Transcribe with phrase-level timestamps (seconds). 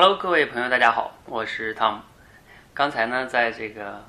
[0.00, 1.98] Hello，各位朋友，大家好，我是 Tom。
[2.72, 4.00] 刚才呢，在这个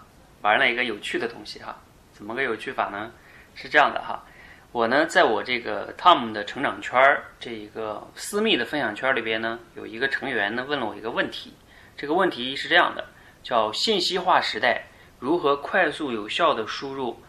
[0.44, 1.76] 玩了一个有趣的东西哈，
[2.14, 3.10] 怎么个有趣法呢？
[3.56, 4.24] 是这样的哈，
[4.72, 11.56] 我呢，在我这个 Tom 的成长圈这一个私密的分享圈里边呢，有一个成员呢问了我一个问题，
[11.98, 13.08] 这个问题是这样的，
[13.42, 14.84] 叫信息化时代
[15.18, 17.20] 如何快速有效的输入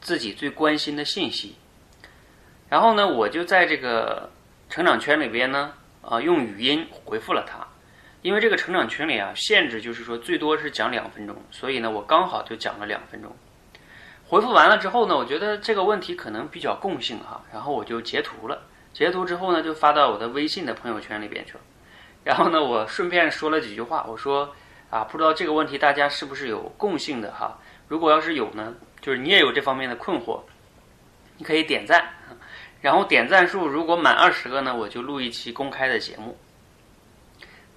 [0.00, 1.56] 自己最关心的信息。
[2.70, 4.30] 然后呢，我就在这个
[4.70, 7.65] 成长圈里边呢，啊，用语音回复了他。
[8.26, 13.30] 因为这个成长群里啊，限制就是说最多是讲两分钟，所以呢，我刚好就讲了两分钟。
[14.24, 18.60] 回复完了之后呢，我觉得这个问题可能比较共性哈，然后我就截图了。
[18.92, 21.60] 截图之后呢，就发到我的微信的朋友圈里边去了。
[22.24, 24.52] 然后呢，我顺便说了几句话，我说
[24.90, 27.56] 啊，不知道这个问题大家是不是有共性的哈？
[27.86, 30.40] 如果要是有呢，就是你也有这方面的困惑，
[31.36, 32.04] 你可以点赞，
[32.82, 36.36] 然后点赞数如果满二十个呢，我就录一期公开的节目。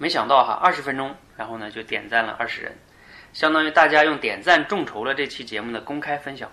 [0.00, 2.72] 没想到哈，二十分钟，然后呢就点赞了二十人，
[3.34, 6.50] 相当于大家用点赞众筹了这期节目的公开分享。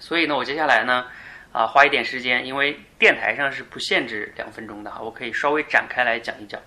[0.00, 1.06] 所以呢，我接下来呢，
[1.52, 6.60] 啊，花一点时间，因为电台上是不限制两分钟的哈，我可以稍微展开来讲一讲。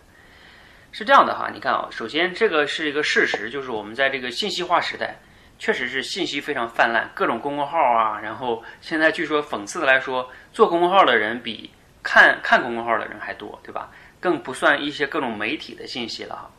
[0.94, 5.18] 是这样的哈，你看啊，首先这个是一个事实，就是我们在这个信息化时代，
[5.60, 11.70] 确实是信息非常泛滥，各种公众号啊，然后现在据说讽刺的来说，做公众号的人比
[12.02, 13.92] 看看公众号的人还多，对吧？
[14.22, 16.50] 更不算一些各种媒体的信息了哈，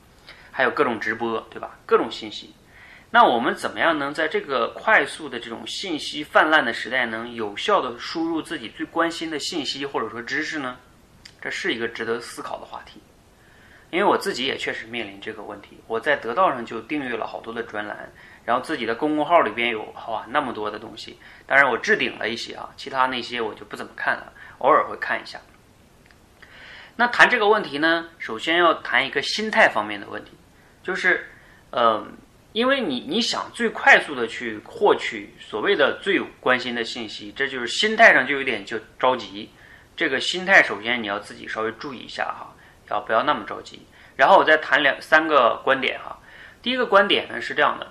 [0.50, 1.78] 还有各种直播，对吧？
[1.86, 2.52] 各种信息。
[3.10, 10.76] 那我们怎么样能在这个快速的这种信息泛滥的时代，能有效的输入自己最关心的信息或者说知识呢？
[11.40, 13.00] 这是一个值得思考的话题。
[13.90, 15.78] 因为我自己也确实面临这个问题。
[15.86, 18.10] 我在得到上就订阅了好多的专栏，
[18.42, 21.18] 然后自己的公众号里边有哇那么多的东西。
[21.46, 25.38] 当然我置顶了一些啊，其他那些我就不怎么看了，偶尔会看一下。
[26.96, 30.32] 那谈这个问题呢，首先要谈一个心态方面的问题，
[30.82, 31.28] 就是，
[31.70, 32.06] 呃，
[32.52, 39.50] 因为你你想最快速的去获取所谓的最关心的信息，这就是心态上就有点就着急。
[39.96, 42.54] 这个心态首先你要自己稍微注意一下哈，
[42.90, 43.82] 要不要那么着急？
[44.16, 46.18] 然后我再谈两三个观点哈。
[46.62, 47.90] 第一个观点呢是这样的，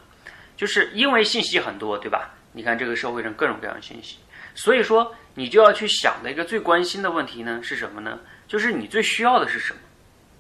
[0.56, 2.36] 就是因为信息很多，对吧？
[2.54, 4.18] 你看这个社会上各种各样的信息，
[4.54, 8.20] 所以说你就要去想的一个最关心的问题呢是什么呢？
[8.48, 9.80] 就是你最需要的是什么？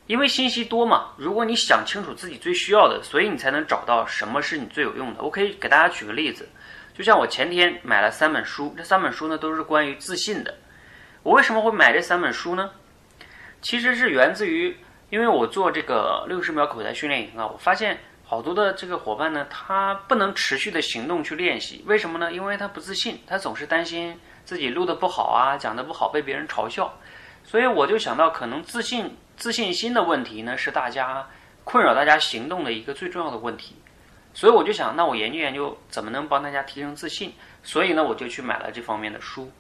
[0.08, 1.12] 因为信息多嘛。
[1.18, 5.24] 如果你想清楚自己最需要的，所以你才能找到什么是你最有用的。
[5.24, 6.50] 我可以给大家举个例子，
[6.94, 10.56] 就像我前天买了三本书，这三本书呢都是关于自信的。
[11.24, 12.72] 我为什么会买这三本书呢？
[13.62, 14.76] 其实是源自于，
[15.10, 18.00] 因为我做这个六十秒口才训练营啊，我发现
[18.32, 22.32] 好多的这个伙伴呢，他不能持续的行动去练习，为什么呢？
[22.32, 26.94] 因为他不自信，他总是担心自己录的不好啊，讲的不好被别人嘲笑。
[27.44, 31.28] 所以我就想到，可能自信、自信心的问题呢，是大家
[31.66, 33.76] 困扰大家行动的一个最重要的问题。
[34.34, 37.34] 所以我就想，那我研究研究怎么能帮大家提升自信。
[37.64, 39.52] 所以呢，我就去买了这方面的书。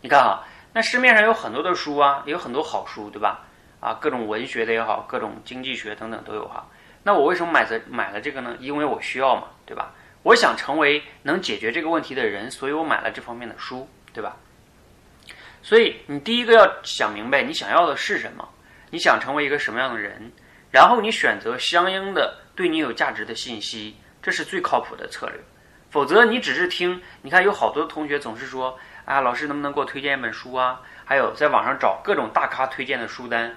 [0.00, 0.40] 你看啊，
[0.72, 3.44] 那市面上有很多的书啊，也有很多好书，对吧？
[3.80, 6.66] 啊，各种文学的也好，各种经济学等等都有哈。
[7.04, 8.56] 那我为什么买这买了这个呢？
[8.58, 9.92] 因为我需要嘛，对吧？
[10.22, 14.34] 我想成为能解决这个问题的人，所以我买了这方面的书，对吧？
[15.62, 18.48] 所以你第一个要想明白你想要的是什么，
[18.90, 20.32] 你想成为一个什么样的人，
[20.70, 25.38] 然后你选择相应的对你有价值的信息，这是最靠谱的策略。
[25.90, 30.80] 否则你只是听，你看有好多同学总是说，啊，老师能不能给我推荐一本书啊？
[31.04, 33.54] 还有在网上找各种大咖推荐的书单，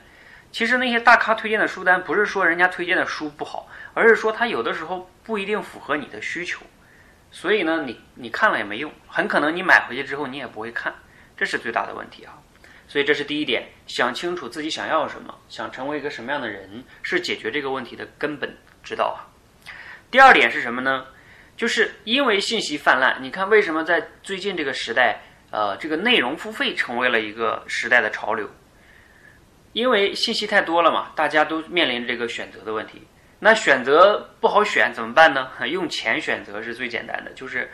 [0.57, 6.66] 其实那些大咖推荐的书单不是说人家推荐的书不好，而是说他有的时候不一定符合你的需求，
[7.29, 10.91] 所以呢，你你看了也没用，很可能你买回去之后你也不会看。
[11.38, 12.34] 这是最大的问题啊，
[12.88, 18.51] 所以这是第一点，想清楚自己想要什么，想成为一个什么样的人，是解决这个问题的根本
[18.84, 19.29] 之道啊。
[20.09, 21.06] 第二点是什么呢？
[21.56, 28.50] 就是因为信息泛滥，你看为什么在最近这个时代，呃，这个内容付费成为了一个时代的潮流？
[29.78, 33.06] 因为信息太多了嘛，大家都面临这个选择的问题。
[33.38, 35.52] 那选择不好选怎么办呢？
[35.70, 37.70] 用钱选择是最简单的，就是，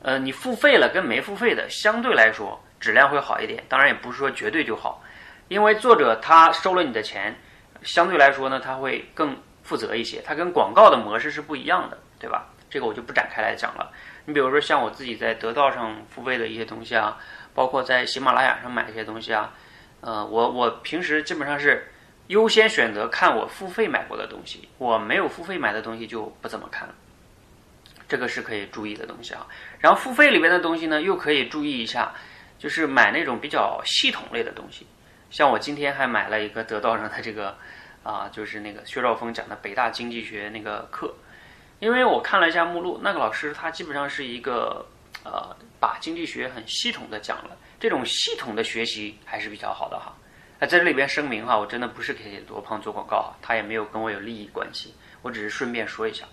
[0.00, 2.58] 呃，你付费了跟没付费的相对来说。
[2.80, 5.02] 质量会好一点，当然也不是说绝对就好，
[5.48, 7.34] 因为作者他收了你的钱，
[7.82, 12.48] 相对来说呢，他会更负责一些，他跟广告的模式是不一样的，对吧？
[12.70, 13.92] 这个我就不展开来讲了。
[14.24, 17.18] 你比如说像我自己在得到上付费的一些东西啊，
[17.54, 19.52] 包括在喜马拉雅上买一些东西啊，
[20.04, 21.88] 呃，我我平时基本上是
[22.26, 26.94] 优先选择看我付费买过的东西，我没有付费买的东西就不怎么看了，
[28.06, 29.46] 这个是可以注意的东西啊。
[29.80, 32.12] 然后付费里面的东西呢，又可以注意一下。
[32.56, 34.86] 就是买那种比较系统类的东西，
[35.28, 37.54] 像我今天还买了一个得到上的这个，
[38.02, 41.14] 啊，就是那个薛兆丰讲的北大经济学那个课，
[41.78, 44.86] 因为我看了一下目录，那个老师他基本上是一个
[45.24, 50.14] 呃把经济学很系统的讲了，这种系统的学习还是比较好的哈。
[50.60, 56.24] 那在这里边声明哈，我真的不是给罗胖做广告哈，他也没有跟我有利益关系，我只是顺便说一下。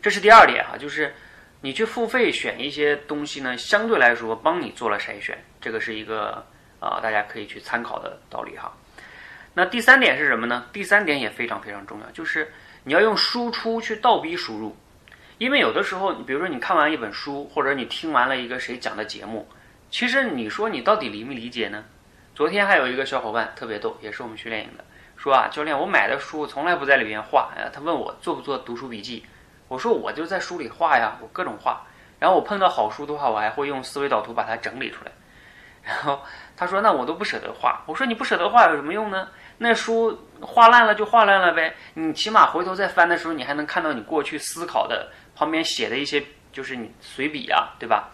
[0.00, 1.14] 这是第二点哈，就是
[1.60, 6.46] 你去付费选一些东西呢，相对来说帮你做了筛选，这个是一个
[6.80, 8.72] 啊大家可以去参考的道理哈。
[9.54, 10.66] 那第三点是什么呢？
[10.72, 12.52] 第三点也非常非常重要，就是
[12.84, 14.76] 你要用输出去倒逼输入，
[15.38, 19.48] 因为有的时候，比如说你看完一本书，或者你听完了一个谁讲的节目，
[19.88, 21.84] 其实你说你到底理没理解呢？
[22.34, 24.84] 昨天还有一个小伙伴特别逗，也是我们训练营的，
[25.16, 29.24] 说啊，教练，我买的书从来不在里面画，他问我做不做读书笔记，
[29.68, 31.82] 我说我就在书里画呀，我各种画，
[32.18, 35.12] 然后我碰到好书的话，我还会用思维导图把它整理出来，
[35.82, 36.20] 然后
[36.56, 39.28] 他说那我都不舍得画，我说你不舍得画有什么用呢？
[39.60, 48.10] 那书画烂了就画烂了呗，你起码回头再翻的时候，你还能看到你过去思考的旁边写的一些，就是你随笔啊，对吧？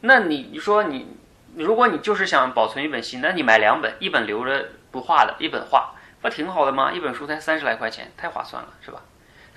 [0.00, 1.06] 那你你说你，
[1.54, 6.90] 如果你就是想保存一本新，那你买两本，一本留着不画的，一本画，不挺好的吗？
[6.92, 9.00] 一本书才三十来块钱，太划算了，是吧？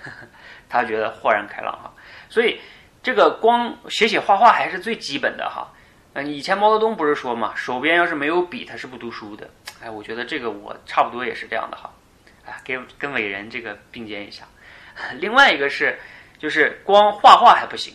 [0.70, 1.92] 他觉得豁然开朗哈，
[2.30, 2.60] 所以
[3.02, 5.74] 这个光写写画画还是最基本的哈。
[6.14, 9.50] 嗯，以前毛泽东不是说嘛，手边要是没有笔，他是不读书的。
[9.82, 11.92] 哎，我觉得这个我差不多也是这样的哈。
[12.46, 14.46] 哎，跟跟伟人这个并肩一下。
[15.20, 16.00] 另外一个是，
[16.42, 17.94] 就是光画画还不行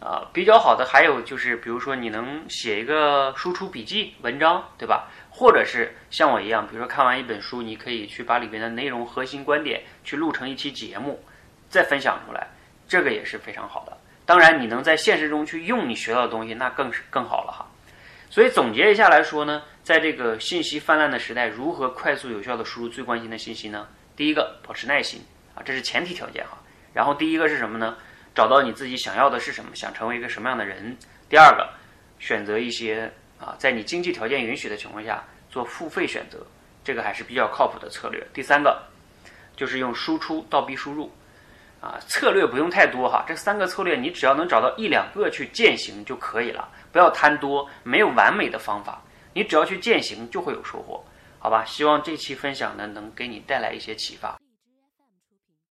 [0.00, 5.08] 啊，比较好的还有就是，比如说你能写一个输出笔记文章，对吧？
[5.30, 11.24] 或者是像我一样，比如说看完一本书，你可以去把里边的内容核心观点去录成一期节目，
[11.68, 12.48] 再分享出来，
[12.88, 13.96] 这个也是非常好的。
[14.26, 17.64] 当然，你能在现实中去用你学到的东西，那更是更好了哈。
[18.28, 23.86] 所以总结一下来说呢，在这个信息泛滥的时代，如何快速有效的输入最关心的信息呢？
[24.16, 25.20] 第一个，保持耐心
[25.54, 26.58] 啊，这是前提条件哈。
[26.94, 27.94] 然后第一个是什么呢？
[28.34, 30.96] 找到你自己想要的是什么，想成为一个什么样的人。
[31.28, 31.68] 第二个，
[32.18, 36.38] 选择一些啊，在你经济条件允许的情况下做付费选择，
[36.82, 38.26] 这个还是比较靠谱的策略。
[38.32, 38.82] 第三个，
[39.56, 41.12] 就是用输出倒逼输入。
[41.80, 49.02] 啊，策略不用太多哈，这三个策略你只要能找到一两个去践行就可以了，不要贪多，没有完美的方法，
[49.34, 51.04] 你只要去践行就会有收获，
[51.38, 51.62] 好吧？
[51.66, 54.34] 希望这期分享呢能给你带来一些启发。